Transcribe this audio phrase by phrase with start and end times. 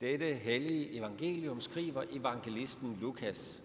[0.00, 3.62] Dette hellige evangelium skriver evangelisten Lukas.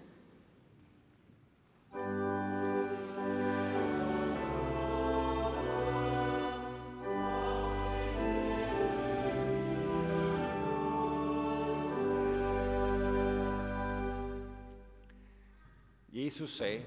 [16.13, 16.85] Jesus sagde,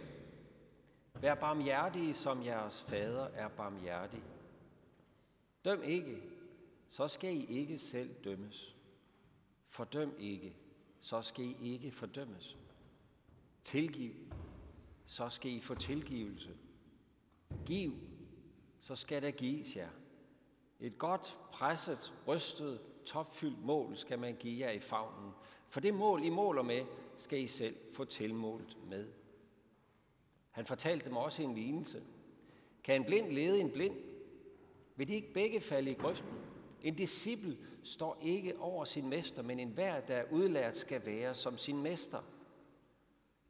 [1.20, 4.22] Vær barmhjertige, som jeres fader er barmhjertig.
[5.64, 6.22] Døm ikke,
[6.88, 8.75] så skal I ikke selv dømmes.
[9.68, 10.56] Fordøm ikke,
[11.00, 12.56] så skal I ikke fordømmes.
[13.64, 14.12] Tilgiv,
[15.06, 16.50] så skal I få tilgivelse.
[17.66, 17.92] Giv,
[18.80, 19.88] så skal der gives jer.
[20.80, 25.32] Et godt, presset, rystet, topfyldt mål skal man give jer i favnen.
[25.68, 26.84] For det mål, I måler med,
[27.18, 29.06] skal I selv få tilmålt med.
[30.50, 32.02] Han fortalte dem også en lignelse.
[32.84, 33.96] Kan en blind lede en blind?
[34.96, 36.32] Vil de ikke begge falde i grøften?
[36.82, 41.58] En disciple står ikke over sin mester, men enhver, der er udlært, skal være som
[41.58, 42.22] sin mester.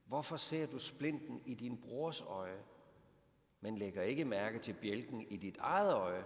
[0.05, 2.59] Hvorfor ser du splinten i din brors øje,
[3.61, 6.25] men lægger ikke mærke til bjælken i dit eget øje?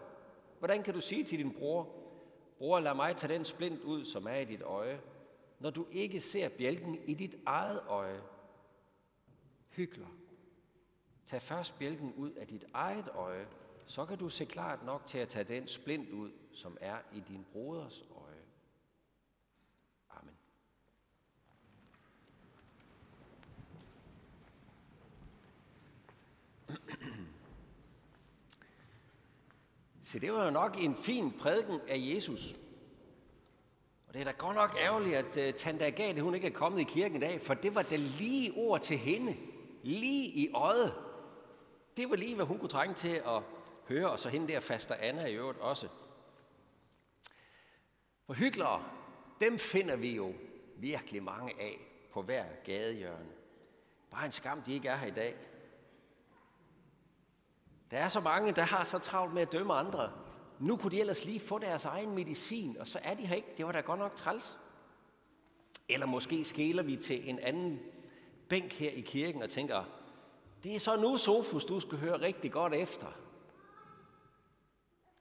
[0.58, 1.88] Hvordan kan du sige til din bror,
[2.58, 5.00] bror, lad mig tage den splint ud, som er i dit øje,
[5.58, 8.22] når du ikke ser bjælken i dit eget øje?
[9.68, 10.06] Hygler.
[11.26, 13.46] Tag først bjælken ud af dit eget øje,
[13.90, 17.22] så kan du se klart nok til at tage den splint ud, som er i
[17.28, 18.44] din broders øje.
[20.10, 20.34] Amen.
[30.02, 32.54] Så det var jo nok en fin prædiken af Jesus.
[34.08, 36.80] Og det er da godt nok ærgerligt, at uh, Tante Agathe, hun ikke er kommet
[36.80, 39.36] i kirken i dag, for det var det lige ord til hende.
[39.82, 40.94] Lige i øjet.
[41.96, 43.42] Det var lige, hvad hun kunne trænge til at
[43.90, 45.88] høre, og så hende der faster Anna i øvrigt også.
[48.26, 48.84] For hyggelere,
[49.40, 50.32] dem finder vi jo
[50.76, 51.76] virkelig mange af
[52.12, 53.30] på hver gadehjørne.
[54.10, 55.36] Bare en skam, de ikke er her i dag.
[57.90, 60.12] Der er så mange, der har så travlt med at dømme andre.
[60.58, 63.54] Nu kunne de ellers lige få deres egen medicin, og så er de her ikke.
[63.56, 64.58] Det var da godt nok træls.
[65.88, 67.80] Eller måske skæler vi til en anden
[68.48, 69.84] bænk her i kirken og tænker,
[70.62, 73.06] det er så nu, Sofus, du skal høre rigtig godt efter.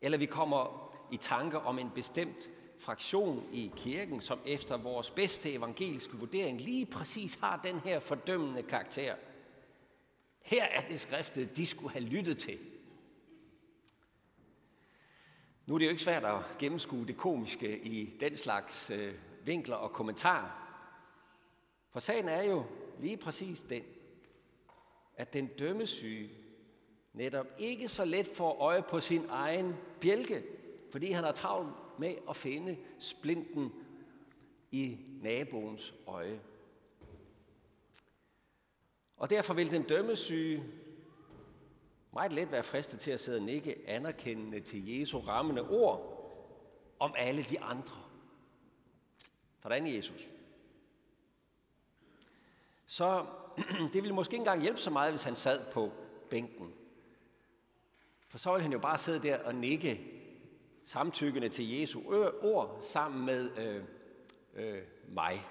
[0.02, 2.50] Eller vi kommer i tanke om en bestemt
[2.80, 8.64] fraktion i kirken, som efter vores bedste evangeliske vurdering lige præcis har den her fordømmende
[8.64, 9.16] karakter.
[10.42, 12.60] Her er det skriftet, de skulle have lyttet til.
[15.66, 19.76] Nu er det jo ikke svært at gennemskue det komiske i den slags øh, vinkler
[19.76, 20.66] og kommentarer.
[21.92, 22.66] For sagen er jo
[23.00, 23.84] lige præcis den,
[25.16, 26.30] at den dømmesyge
[27.14, 30.44] netop ikke så let får øje på sin egen bjælke,
[30.92, 33.74] fordi han har travlt med at finde splinten
[34.72, 36.40] i naboens øje.
[39.18, 40.64] Og derfor vil den dømmesyge
[42.14, 46.16] meget let være fristet til at sidde og nikke anerkendende til Jesu rammende ord
[47.00, 48.04] om alle de andre.
[49.62, 50.28] Hvordan Jesus?
[52.86, 53.26] Så
[53.94, 55.92] det ville måske ikke engang hjælpe så meget, hvis han sad på
[56.30, 56.74] bænken.
[58.30, 60.02] For så ville han jo bare sidde der og nikke
[60.86, 62.02] samtykkende til Jesu
[62.42, 63.84] ord sammen med øh,
[64.54, 65.46] øh, mig.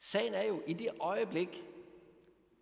[0.00, 1.64] Sagen er jo, i det øjeblik,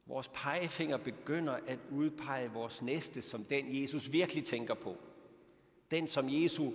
[0.07, 4.97] vores pegefinger begynder at udpege vores næste som den, Jesus virkelig tænker på,
[5.91, 6.73] den, som Jesu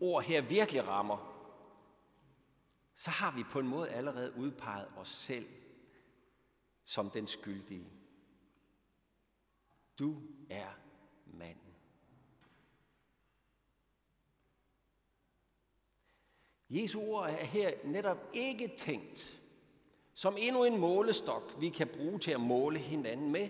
[0.00, 1.30] ord her virkelig rammer,
[2.96, 5.46] så har vi på en måde allerede udpeget os selv
[6.84, 7.99] som den skyldige.
[10.00, 10.16] Du
[10.50, 10.70] er
[11.26, 11.74] manden.
[16.70, 19.40] Jesu ord er her netop ikke tænkt
[20.20, 23.48] som endnu en målestok, vi kan bruge til at måle hinanden med.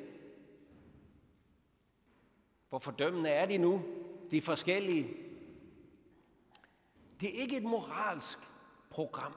[2.69, 3.83] Hvor fordømmende er de nu,
[4.31, 5.17] de forskellige?
[7.21, 8.39] Det er ikke et moralsk
[8.91, 9.35] program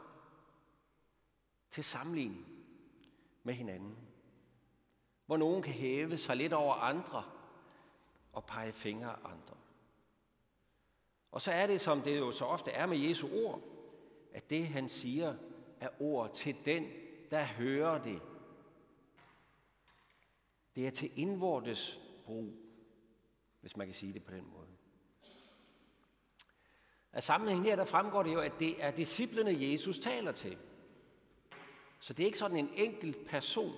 [1.72, 2.46] til sammenligning
[3.44, 3.98] med hinanden.
[5.26, 7.24] Hvor nogen kan hæve sig lidt over andre
[8.34, 9.56] og pege fingre af andre.
[11.32, 13.62] Og så er det, som det jo så ofte er med Jesu ord,
[14.34, 15.36] at det, han siger,
[15.80, 16.88] er ord til den,
[17.32, 18.22] der hører det.
[20.76, 22.54] Det er til indvortes brug,
[23.62, 24.68] hvis man kan sige det på den måde.
[27.14, 30.58] Af sammenhængen her, der fremgår det jo, at det er disciplene, Jesus taler til.
[32.00, 33.76] Så det er ikke sådan en enkelt person.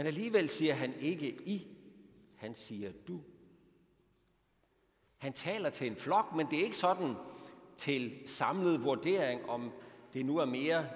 [0.00, 1.76] Men alligevel siger han ikke I,
[2.36, 3.20] han siger du.
[5.18, 7.14] Han taler til en flok, men det er ikke sådan
[7.76, 9.72] til samlet vurdering, om
[10.12, 10.88] det nu er mere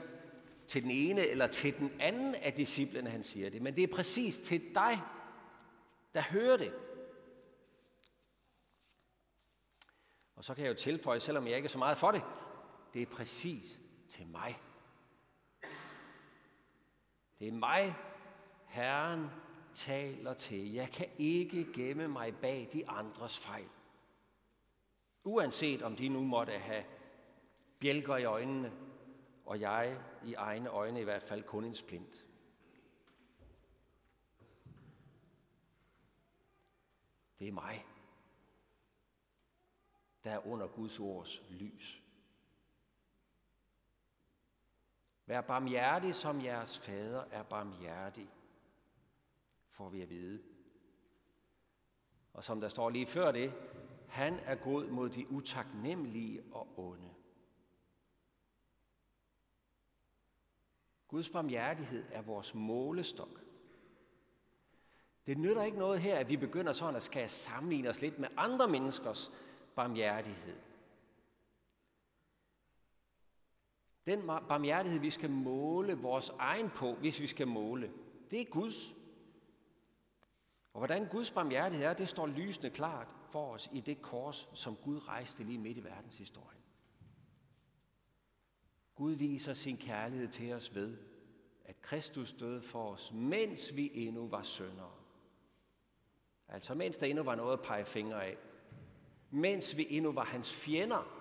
[0.68, 3.62] til den ene eller til den anden af disciplene, han siger det.
[3.62, 5.00] Men det er præcis til dig,
[6.14, 6.72] der hører det.
[10.36, 12.22] Og så kan jeg jo tilføje, selvom jeg ikke er så meget for det,
[12.94, 14.60] det er præcis til mig.
[17.38, 17.94] Det er mig,
[18.74, 19.30] Herren
[19.74, 20.72] taler til.
[20.72, 23.68] Jeg kan ikke gemme mig bag de andres fejl.
[25.24, 26.84] Uanset om de nu måtte have
[27.80, 28.72] bjælker i øjnene,
[29.44, 32.26] og jeg i egne øjne i hvert fald kun en splint.
[37.38, 37.86] Det er mig,
[40.24, 42.02] der er under Guds ords lys.
[45.26, 48.30] Vær barmhjertig, som jeres fader er barmhjertig,
[49.74, 50.42] får vi at vide.
[52.32, 53.52] Og som der står lige før det,
[54.08, 57.14] han er god mod de utaknemmelige og onde.
[61.08, 63.40] Guds barmhjertighed er vores målestok.
[65.26, 68.28] Det nytter ikke noget her, at vi begynder sådan at skal sammenligne os lidt med
[68.36, 69.32] andre menneskers
[69.74, 70.56] barmhjertighed.
[74.06, 77.92] Den barmhjertighed, vi skal måle vores egen på, hvis vi skal måle,
[78.30, 78.94] det er Guds.
[80.74, 84.76] Og hvordan Guds barmhjertighed er, det står lysende klart for os i det kors, som
[84.76, 86.60] Gud rejste lige midt i verdenshistorien.
[88.94, 90.96] Gud viser sin kærlighed til os ved,
[91.64, 94.92] at Kristus døde for os, mens vi endnu var søndere.
[96.48, 98.36] Altså mens der endnu var noget at pege fingre af.
[99.30, 101.20] Mens vi endnu var hans fjender,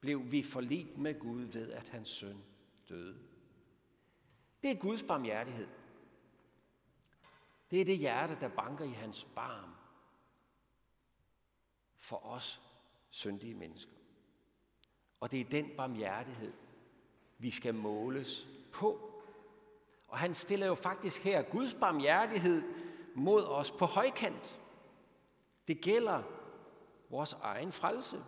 [0.00, 2.44] blev vi forligt med Gud ved, at hans søn
[2.88, 3.18] døde.
[4.62, 5.68] Det er Guds barmhjertighed.
[7.70, 9.70] Det er det hjerte, der banker i hans barm
[11.96, 12.60] for os
[13.10, 13.92] syndige mennesker.
[15.20, 16.52] Og det er den barmhjertighed,
[17.38, 19.12] vi skal måles på.
[20.08, 22.62] Og han stiller jo faktisk her Guds barmhjertighed
[23.14, 24.60] mod os på højkant.
[25.68, 26.22] Det gælder
[27.10, 28.24] vores egen frelse.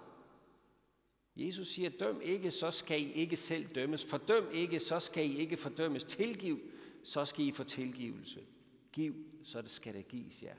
[1.36, 4.04] Jesus siger, døm ikke, så skal I ikke selv dømmes.
[4.04, 6.04] Fordøm ikke, så skal I ikke fordømmes.
[6.04, 6.60] Tilgiv,
[7.04, 8.46] så skal I få tilgivelse.
[8.92, 9.14] Giv,
[9.44, 10.56] så det skal det gives jer.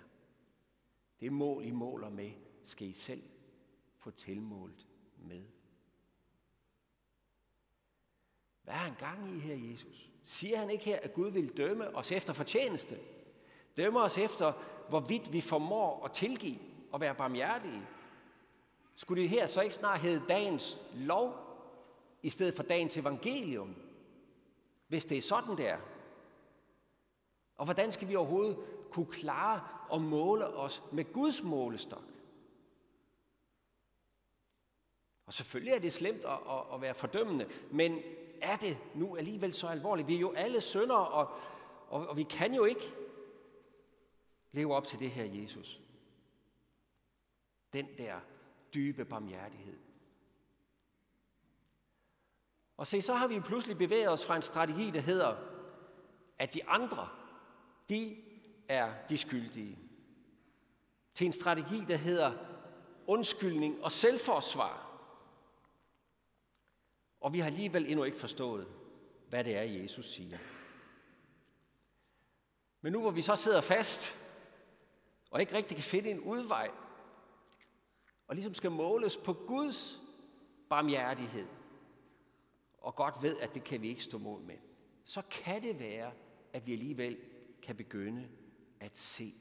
[1.20, 2.32] Det mål, I måler med,
[2.66, 3.24] skal I selv
[3.98, 4.88] få tilmålt
[5.18, 5.44] med.
[8.64, 10.10] Hvad er han gang i her, Jesus?
[10.24, 13.00] Siger han ikke her, at Gud vil dømme os efter fortjeneste?
[13.78, 14.54] Dømme os efter,
[14.90, 16.60] hvorvidt vi formår at tilgive
[16.92, 17.88] og være barmhjertige?
[18.96, 21.36] Skulle det her så ikke snart hedde dagens lov,
[22.24, 23.76] i stedet for dagens evangelium?
[24.88, 25.78] Hvis det er sådan der.
[27.62, 28.58] Og hvordan skal vi overhovedet
[28.92, 29.62] kunne klare
[29.94, 32.04] at måle os med Guds målestok?
[35.26, 38.00] Og selvfølgelig er det slemt at, at, at være fordømmende, men
[38.42, 40.08] er det nu alligevel så alvorligt?
[40.08, 41.30] Vi er jo alle syndere, og,
[41.88, 42.94] og, og vi kan jo ikke
[44.52, 45.82] leve op til det her, Jesus.
[47.74, 48.20] Den der
[48.74, 49.78] dybe barmhjertighed.
[52.78, 55.36] Og se, så har vi pludselig bevæget os fra en strategi, der hedder,
[56.40, 57.10] at de andre,
[57.92, 58.18] de
[58.68, 59.80] er de skyldige.
[61.14, 62.34] Til en strategi, der hedder
[63.08, 64.88] undskyldning og selvforsvar.
[67.22, 68.68] Og vi har alligevel endnu ikke forstået,
[69.30, 70.38] hvad det er, Jesus siger.
[72.82, 74.18] Men nu hvor vi så sidder fast,
[75.32, 76.72] og ikke rigtig kan finde en udvej,
[78.28, 80.00] og ligesom skal måles på Guds
[80.70, 81.48] barmhjertighed,
[82.82, 84.58] og godt ved, at det kan vi ikke stå mål med,
[85.06, 86.12] så kan det være,
[86.54, 87.18] at vi alligevel
[87.72, 88.28] kan begynde
[88.80, 89.34] at se.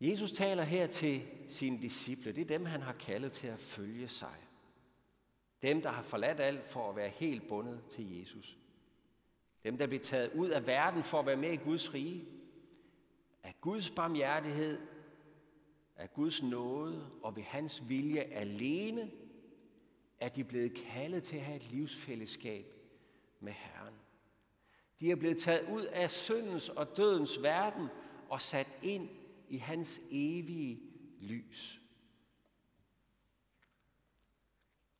[0.00, 2.32] Jesus taler her til sine disciple.
[2.32, 4.36] Det er dem, han har kaldet til at følge sig.
[5.62, 8.58] Dem, der har forladt alt for at være helt bundet til Jesus.
[9.64, 12.24] Dem, der bliver taget ud af verden for at være med i Guds rige
[13.42, 14.78] af Guds barmhjertighed,
[15.96, 19.10] af Guds nåde og ved hans vilje alene,
[20.18, 22.73] er de blevet kaldet til at have et livsfællesskab
[23.44, 23.94] med Herren.
[25.00, 27.88] De er blevet taget ud af syndens og dødens verden
[28.28, 29.08] og sat ind
[29.48, 30.80] i hans evige
[31.20, 31.80] lys.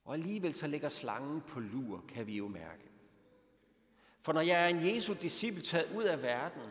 [0.05, 2.91] Og alligevel så ligger slangen på lur, kan vi jo mærke.
[4.21, 6.63] For når jeg er en Jesu disciple taget ud af verden,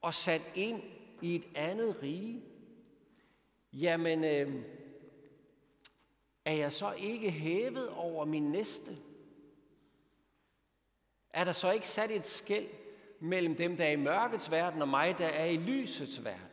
[0.00, 0.82] og sat ind
[1.22, 2.42] i et andet rige,
[3.72, 4.64] jamen øh,
[6.44, 8.98] er jeg så ikke hævet over min næste?
[11.34, 12.66] Er der så ikke sat et skæld
[13.20, 16.48] mellem dem, der er i mørkets verden, og mig, der er i lysets verden?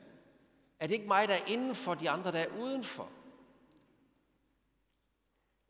[0.80, 3.10] Er det ikke mig, der er indenfor, de andre, der er udenfor?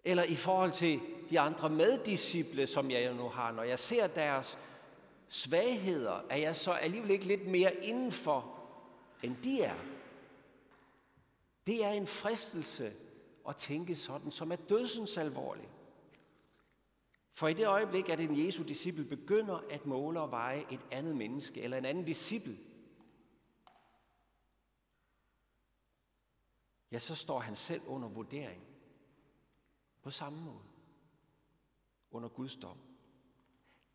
[0.04, 1.00] Eller i forhold til
[1.30, 4.58] de andre meddisciple, som jeg nu har, når jeg ser deres
[5.30, 8.60] svagheder, er jeg så alligevel ikke lidt mere indenfor,
[9.24, 9.76] end de er.
[11.68, 12.94] Det er en fristelse
[13.50, 15.70] at tænke sådan, som er dødsens alvorlig.
[17.34, 21.18] For i det øjeblik, at en Jesu disciple begynder at måle og veje et andet
[21.18, 22.58] menneske eller en anden disciple,
[26.92, 28.64] ja, så står han selv under vurdering.
[30.02, 30.64] På samme måde.
[32.12, 32.78] Under Guds dom.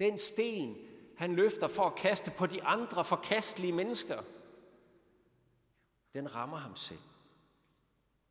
[0.01, 0.77] Den sten,
[1.17, 4.23] han løfter for at kaste på de andre forkastelige mennesker,
[6.15, 6.99] den rammer ham selv.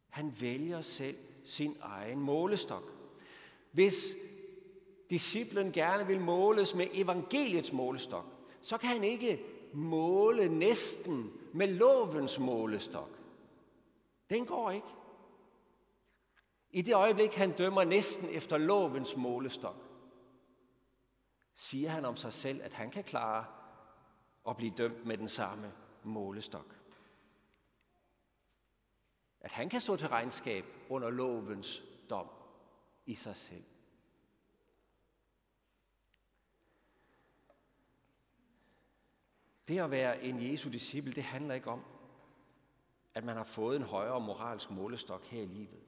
[0.10, 2.84] Han vælger selv sin egen målestok.
[3.72, 4.16] Hvis
[5.10, 8.26] disciplen gerne vil måles med evangeliets målestok,
[8.62, 13.10] så kan han ikke måle næsten med lovens målestok.
[14.30, 14.88] Den går ikke.
[16.72, 19.76] I det øjeblik, han dømmer næsten efter lovens målestok,
[21.56, 23.46] siger han om sig selv, at han kan klare
[24.50, 26.76] at blive dømt med den samme målestok.
[29.40, 32.28] At han kan stå til regnskab under lovens dom
[33.06, 33.64] i sig selv.
[39.68, 41.84] Det at være en Jesu disciple, det handler ikke om,
[43.14, 45.80] at man har fået en højere moralsk målestok her i livet.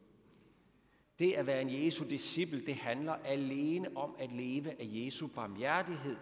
[1.20, 6.18] Det at være en Jesu disciple, det handler alene om at leve af Jesu barmhjertighed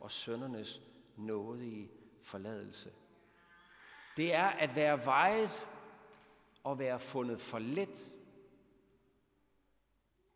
[0.00, 0.80] og søndernes
[1.16, 1.90] nådige
[2.22, 2.92] forladelse.
[4.16, 5.68] Det er at være vejet
[6.64, 8.12] og være fundet for let,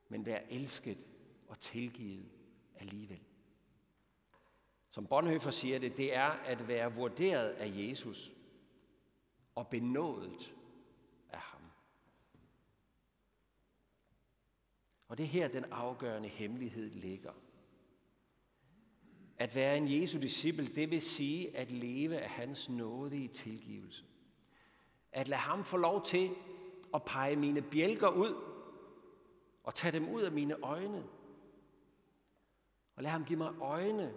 [0.08, 1.06] men være elsket
[1.48, 2.28] og tilgivet
[2.80, 3.20] alligevel.
[4.90, 8.32] Som Bonhoeffer siger det, det er at være vurderet af Jesus
[9.54, 10.54] og benådet
[11.30, 11.60] af ham.
[15.08, 17.32] Og det er her, den afgørende hemmelighed ligger.
[19.38, 24.04] At være en Jesu disciple, det vil sige at leve af hans nådige tilgivelse.
[25.12, 26.30] At lade ham få lov til
[26.94, 28.34] at pege mine bjælker ud
[29.64, 31.04] og tage dem ud af mine øjne.
[32.96, 34.14] Og lad ham give mig øjne,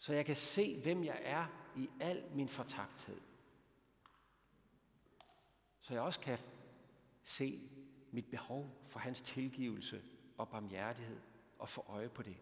[0.00, 3.20] så jeg kan se, hvem jeg er i al min fortakthed.
[5.80, 6.38] Så jeg også kan
[7.22, 7.60] se
[8.10, 10.02] mit behov for hans tilgivelse
[10.38, 11.20] og barmhjertighed
[11.58, 12.36] og få øje på det.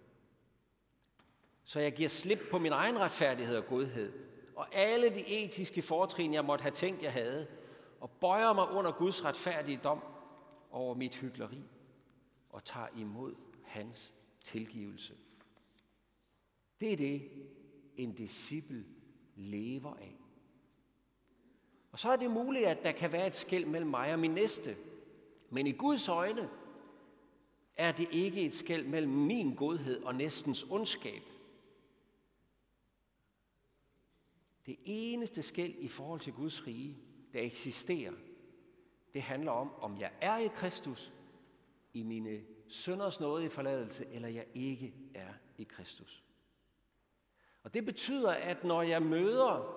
[1.65, 4.13] Så jeg giver slip på min egen retfærdighed og godhed,
[4.57, 7.47] og alle de etiske fortrin, jeg måtte have tænkt, jeg havde,
[8.01, 10.03] og bøjer mig under Guds retfærdige dom
[10.71, 11.63] over mit hyggeleri,
[12.51, 13.35] og tager imod
[13.65, 15.15] hans tilgivelse.
[16.81, 17.31] Det er det,
[17.97, 18.85] en disciple
[19.37, 20.17] lever af.
[21.93, 24.31] Og så er det muligt, at der kan være et skæld mellem mig og min
[24.31, 24.77] næste.
[25.51, 26.51] Men i Guds øjne
[27.77, 31.23] er det ikke et skæld mellem min godhed og næstens ondskab.
[34.67, 36.99] Det eneste skæld i forhold til Guds rige,
[37.33, 38.13] der eksisterer,
[39.15, 41.13] det handler om, om jeg er i Kristus,
[41.93, 46.25] i mine sønders nåde i forladelse, eller jeg ikke er i Kristus.
[47.69, 49.75] Og det betyder, at når jeg møder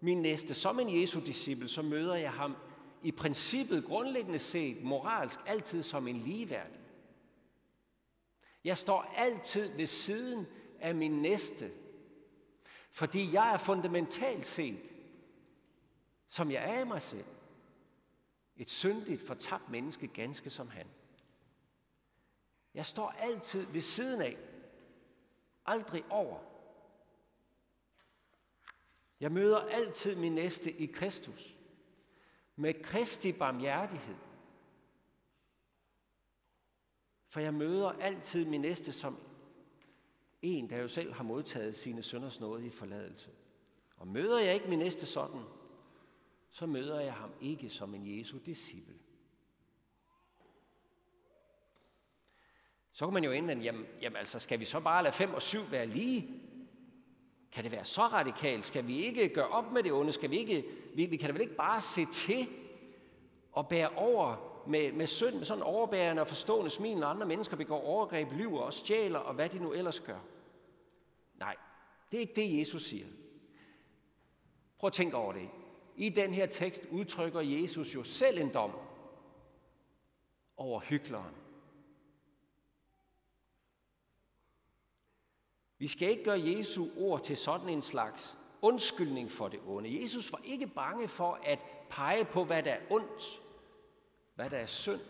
[0.00, 2.56] min næste som en Jesu disciple, så møder jeg ham
[3.02, 6.80] i princippet grundlæggende set moralsk altid som en ligeværdig.
[8.64, 10.46] Jeg står altid ved siden
[10.80, 11.70] af min næste,
[12.92, 14.94] fordi jeg er fundamentalt set,
[16.28, 17.26] som jeg er i mig selv,
[18.56, 20.86] et syndigt, fortabt menneske, ganske som han.
[22.74, 24.36] Jeg står altid ved siden af,
[25.66, 26.51] aldrig over.
[29.22, 31.56] Jeg møder altid min næste i Kristus
[32.56, 34.14] med Kristi barmhjertighed.
[37.28, 39.18] For jeg møder altid min næste som
[40.42, 43.30] en, der jo selv har modtaget sine sønders nåde i forladelse.
[43.96, 45.42] Og møder jeg ikke min næste sådan,
[46.50, 48.94] så møder jeg ham ikke som en Jesu disciple.
[52.92, 55.42] Så kan man jo indvende, jamen, jamen altså, skal vi så bare lade 5 og
[55.42, 56.42] 7 være lige?
[57.52, 58.64] Kan det være så radikalt?
[58.64, 60.12] Skal vi ikke gøre op med det onde?
[60.12, 62.48] Skal vi ikke, vi, vi kan da vel ikke bare se til
[63.52, 67.56] og bære over med, med synd, med sådan overbærende og forstående smil, når andre mennesker
[67.56, 70.18] begår overgreb, lyver og stjæler og hvad de nu ellers gør?
[71.34, 71.56] Nej,
[72.10, 73.06] det er ikke det, Jesus siger.
[74.78, 75.48] Prøv at tænke over det.
[75.96, 78.72] I den her tekst udtrykker Jesus jo selv en dom
[80.56, 81.34] over hykleren.
[85.82, 90.02] Vi skal ikke gøre Jesu ord til sådan en slags undskyldning for det onde.
[90.02, 91.58] Jesus var ikke bange for at
[91.90, 93.40] pege på, hvad der er ondt,
[94.34, 95.00] hvad der er synd.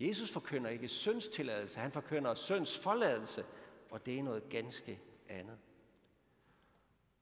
[0.00, 3.44] Jesus forkynder ikke syndstilladelse, han forkynder synds forladelse,
[3.90, 5.58] og det er noget ganske andet.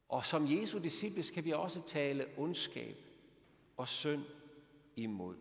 [0.09, 2.97] Og som Jesu disciple skal vi også tale ondskab
[3.77, 4.25] og synd
[4.97, 5.37] imod.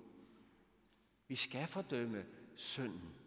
[1.28, 3.21] Vi skal fordømme synden.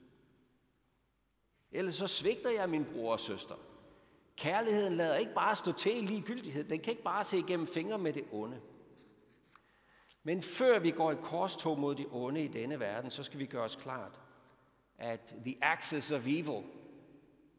[1.75, 3.55] Ellers så svigter jeg min bror og søster.
[4.37, 6.65] Kærligheden lader ikke bare stå til i ligegyldighed.
[6.65, 8.61] Den kan ikke bare se igennem fingre med det onde.
[10.23, 13.47] Men før vi går i korstog mod det onde i denne verden, så skal vi
[13.47, 14.21] gøre os klart,
[14.99, 16.63] at the axis of evil,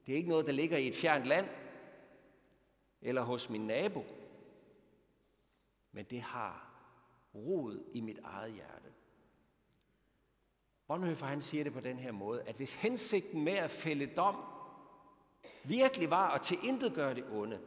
[0.06, 1.48] det er ikke noget, der ligger i et fjernt land
[3.02, 4.04] eller hos min nabo,
[5.92, 6.72] men det har
[7.36, 8.90] rod i mit eget hjerte.
[10.88, 14.36] Bonhoeffer han siger det på den her måde, at hvis hensigten med at fælde dom
[15.64, 17.60] virkelig var at gøre det onde,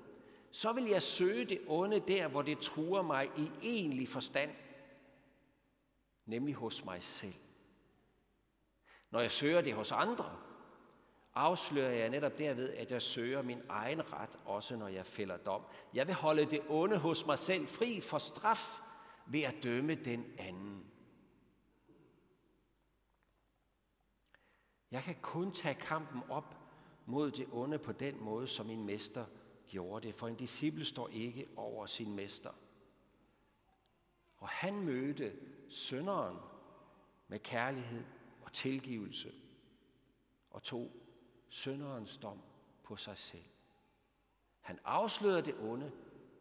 [0.50, 4.50] så vil jeg søge det onde der, hvor det truer mig i egentlig forstand,
[6.26, 7.34] nemlig hos mig selv.
[9.10, 10.36] Når jeg søger det hos andre,
[11.34, 15.62] afslører jeg netop derved, at jeg søger min egen ret, også når jeg fælder dom.
[15.94, 18.80] Jeg vil holde det onde hos mig selv fri for straf
[19.26, 20.84] ved at dømme den anden.
[24.90, 26.56] Jeg kan kun tage kampen op
[27.06, 29.26] mod det onde på den måde, som min mester
[29.68, 32.50] gjorde det, for en disciple står ikke over sin mester.
[34.36, 35.36] Og han mødte
[35.68, 36.36] synderen
[37.28, 38.04] med kærlighed
[38.42, 39.32] og tilgivelse
[40.50, 40.92] og tog
[41.48, 42.38] synderens dom
[42.82, 43.44] på sig selv.
[44.60, 45.92] Han afslørede det onde,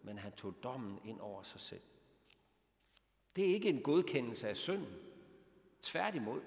[0.04, 1.82] men han tog dommen ind over sig selv.
[3.36, 4.96] Det er ikke en godkendelse af synden.
[5.82, 6.42] Tværtimod.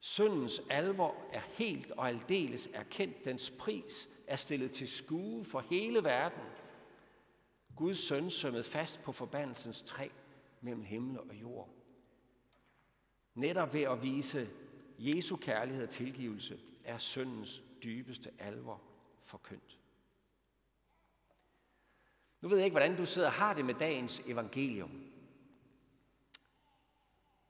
[0.00, 3.24] Syndens alvor er helt og aldeles erkendt.
[3.24, 6.42] Dens pris er stillet til skue for hele verden.
[7.76, 10.08] Guds søn sømmet fast på forbandelsens træ
[10.60, 11.68] mellem himmel og jord.
[13.34, 14.48] Netop ved at vise
[14.98, 18.82] Jesu kærlighed og tilgivelse er syndens dybeste alvor
[19.24, 19.78] forkyndt.
[22.40, 25.09] Nu ved jeg ikke, hvordan du sidder og har det med dagens evangelium.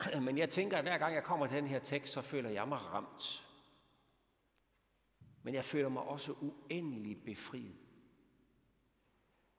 [0.27, 2.69] Men jeg tænker, at hver gang jeg kommer til den her tekst, så føler jeg
[2.69, 3.47] mig ramt.
[5.43, 7.77] Men jeg føler mig også uendelig befriet.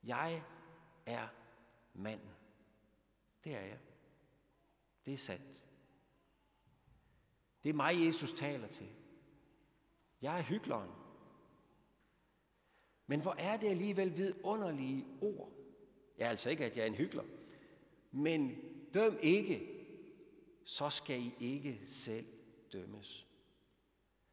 [0.03, 0.43] Jeg
[1.05, 1.27] er
[1.93, 2.21] mand.
[3.43, 3.79] Det er jeg.
[5.05, 5.63] Det er sandt.
[7.63, 8.89] Det er mig, Jesus taler til.
[10.21, 10.91] Jeg er hykleren.
[13.07, 15.51] Men hvor er det alligevel vidunderlige ord?
[16.17, 17.23] Ja, altså ikke, at jeg er en hykler.
[18.11, 18.55] Men
[18.93, 19.70] døm ikke,
[20.63, 22.25] så skal I ikke selv
[22.73, 23.25] dømmes.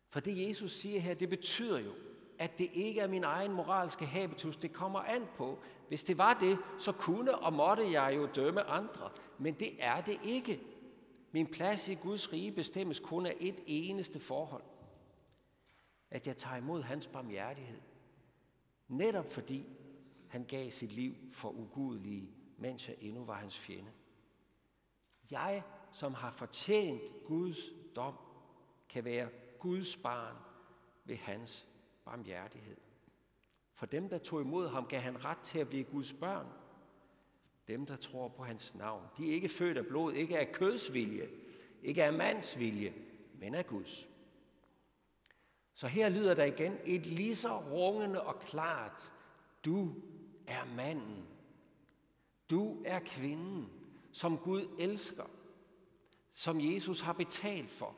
[0.08, 1.92] For det Jesus siger her, det betyder jo,
[2.38, 5.58] at det ikke er min egen moralske habitus, det kommer an på.
[5.88, 10.00] Hvis det var det, så kunne og måtte jeg jo dømme andre, men det er
[10.00, 10.60] det ikke.
[11.32, 14.62] Min plads i Guds rige bestemmes kun af et eneste forhold.
[16.10, 17.80] At jeg tager imod hans barmhjertighed.
[18.88, 19.66] Netop fordi
[20.28, 23.90] han gav sit liv for ugudelige, mens jeg endnu var hans fjende.
[25.30, 27.58] Jeg som har fortjent Guds
[27.96, 28.14] dom,
[28.88, 30.36] kan være Guds barn
[31.04, 31.66] ved hans
[32.04, 32.76] barmhjertighed.
[33.74, 36.46] For dem, der tog imod ham, gav han ret til at blive Guds børn.
[37.68, 41.28] Dem, der tror på hans navn, de er ikke født af blod, ikke af kødsvilje,
[41.82, 42.94] ikke af mands vilje,
[43.34, 44.08] men af Guds.
[45.74, 49.12] Så her lyder der igen et lige så rungende og klart,
[49.64, 49.94] du
[50.46, 51.26] er manden.
[52.50, 53.70] Du er kvinden,
[54.12, 55.24] som Gud elsker
[56.32, 57.96] som Jesus har betalt for,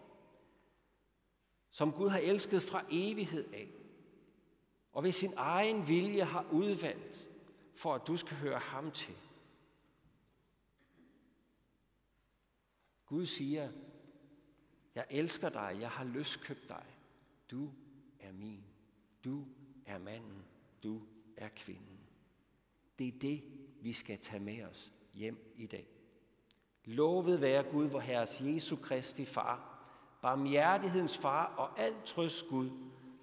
[1.71, 3.69] som Gud har elsket fra evighed af,
[4.93, 7.29] og ved sin egen vilje har udvalgt,
[7.75, 9.16] for at du skal høre ham til.
[13.07, 13.73] Gud siger,
[14.95, 16.87] jeg elsker dig, jeg har løskøbt dig.
[17.51, 17.73] Du
[18.21, 18.64] er min.
[19.25, 19.47] Du
[19.87, 20.45] er manden.
[20.83, 21.03] Du
[21.37, 22.01] er kvinden.
[22.99, 23.43] Det er det,
[23.81, 25.99] vi skal tage med os hjem i dag.
[26.85, 29.79] Lovet være Gud, vor Herres Jesu Kristi Far,
[30.23, 32.71] barmhjertighedens Far og alt trøst Gud,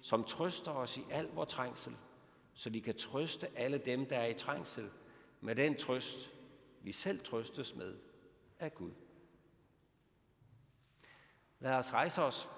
[0.00, 1.96] som trøster os i al vor trængsel,
[2.54, 4.90] så vi kan trøste alle dem, der er i trængsel,
[5.40, 6.30] med den trøst,
[6.82, 7.94] vi selv trøstes med
[8.58, 8.90] af Gud.
[11.60, 12.48] Lad os rejse os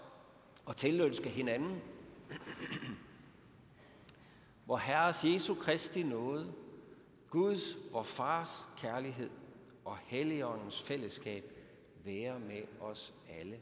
[0.65, 1.83] og tilønske hinanden,
[4.65, 6.55] hvor Herres Jesu Kristi nåde,
[7.31, 9.31] Guds, vor Fars kærlighed
[9.91, 11.45] og Helligåndens fællesskab
[12.05, 13.61] være med os alle.